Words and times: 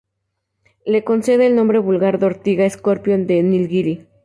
Le 0.83 1.03
concede 1.03 1.45
el 1.45 1.55
nombre 1.55 1.77
vulgar 1.77 2.17
de 2.17 2.25
Ortiga 2.25 2.65
Escorpión 2.65 3.27
de 3.27 3.43
Nilgiri. 3.43 4.07